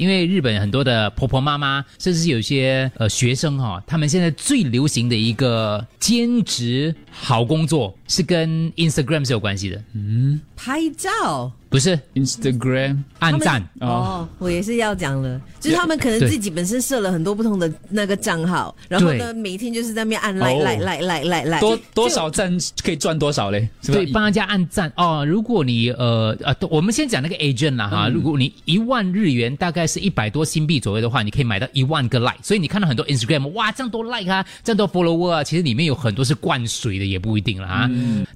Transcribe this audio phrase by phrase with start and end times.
[0.00, 11.52] 因为日本很多的婆婆妈妈，甚至是有些呃学生哈、他们现在最流行的一个兼职好工作是跟 Instagram 是有关系的，嗯拍照。
[11.70, 13.64] 不是 Instagram 按赞。
[13.78, 22.52] 哦，我也是要讲了，就是他们可能自己本身设了很多不同的那个账号，然后呢，对每天就是在那边按来哦来来来来来，多多少赞
[22.82, 23.68] 可以赚多少嘞？
[23.82, 25.24] 对，帮人家按赞哦。
[25.24, 32.38] 如果你呃呃，我们先讲那个 agent 啦哈，如果你一万日元大概是一百多新币左右的话，你可以买到一万个 like。
[32.42, 37.88] 所以你看到很多 Instagram 哇，这样多 like 啊，这样多 follower 啊，其实里面有很多是灌水的，也不一定了啊。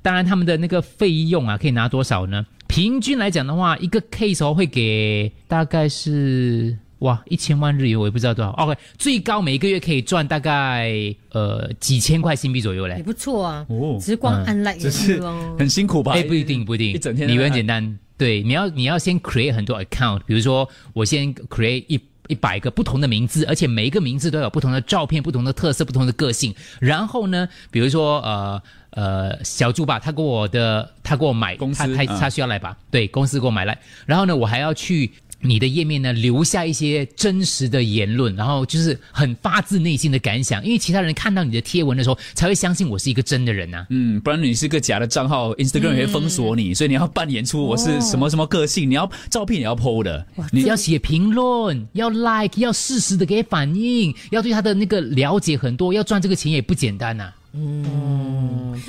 [0.02, 2.45] 当然，他们的那个费用啊，可以拿多少呢？
[2.66, 6.77] 平均来讲的话，一个 case 哦会给大概是。
[7.00, 8.50] 哇，一千万日元我也不知道多少。
[8.52, 10.91] OK，最高每个月可以赚大概
[11.32, 13.02] 呃几千块新币左右嘞也。
[13.02, 15.55] 不错啊，哦只是光按 like 只是咯。
[15.58, 16.12] 很辛苦吧？
[16.12, 22.00] 哎，不一定，不一定，一整天你在那很简单，对，你要你要先 create 很多 account，比如说我先 create 一。
[22.28, 26.55] 一百个不同的名字，而且每一个名字都有不同的照片、不同的特色、不同的个性。
[26.81, 32.77] 然后呢，比如说呃呃小猪吧，他给我的他给我买，公司啊他他他需要来吧？
[32.91, 33.78] 对，公司给我买来。
[34.06, 35.12] 然后呢，我还要去
[35.47, 50.27] 你的页面呢留下一些真实的言论，然后就是很发自内心的感想，因为其他人看到你的贴文的时候，才会相信我是一个真的人呐、嗯，不然你是个假的账号，Instagram 也会封锁你，所以你要扮演出我是什么什么个性，你要照片也要 PO 的。
[50.50, 57.61] 你要写评论，要 like，要适时的给反应，要对他的那个了解很多，要赚这个钱也不简单呐、本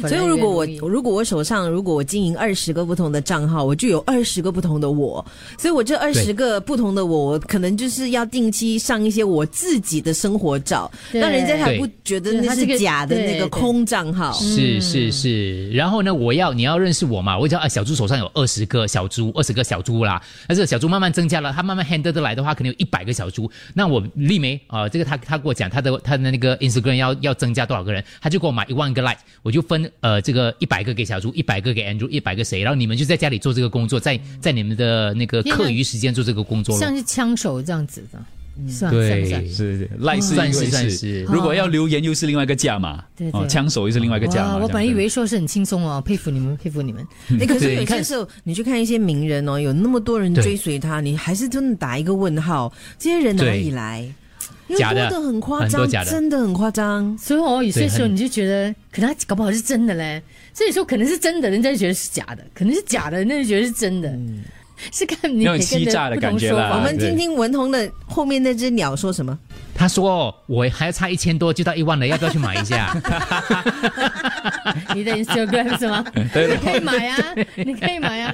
[0.01, 5.25] 来所以如果我如果我手上如果我经营二十个不同的账号，我就有二十个不同的我，
[5.57, 11.21] 所以我这二十个不同的我，我可能就是要定期上一些我自己的生活照，对。
[11.21, 14.31] 让人家还不觉得那是假的那个空账号。
[14.33, 23.49] 是是是，然后呢，我要你要认识我嘛，我讲啊，小猪手上有二十个小猪，二十个小猪啦，但是小猪慢慢增加了，它慢慢 handle 得来的话，可能有一百个小猪。
[23.73, 36.77] 那我丽梅啊、呃这个他他跟我讲他的他的那个 Instagram 要要增加多少个人，他就给我买一万个 like，我就分呃这个一百个给小猪，一百个给 Andrew，一百个谁，然后你们就在家里做这个工作，在在你们的那个课余时间做这个工作。
[36.79, 38.19] 像是枪手这样子的，
[38.71, 39.49] 算对算？
[39.49, 44.57] 是赖是算是算是，如果要留言又是另外一个价嘛，对对哦，枪手又是另外一个价嘛。
[44.57, 47.05] 我本来以为说是很轻松哦，佩服你们，佩服你们。
[47.39, 54.07] 哎，可是有些时候你去看一些名人哦，有那么多人追随他，你还是真的打一个问号，这些人哪里来？
[54.67, 57.17] 因为假的的很夸张，的真的很夸张。
[57.17, 60.21] 所以哦，有些时候你就觉得，可能他搞不好是真的嘞。
[60.53, 64.11] 所以说可能是真的，人家就觉得是假的；可能是假的，人家就觉得是真的。
[64.91, 69.37] 是看你那种每个人欺诈的不同感觉我们对听听文彤的后面那只鸟说什么。
[69.73, 72.93] 他说我还要差一千多就到一万了，要不要去买一下？
[74.93, 76.03] 你的 Instagram 是吗？
[76.33, 77.17] 对你可以买啊，
[77.55, 78.33] 你可以买啊。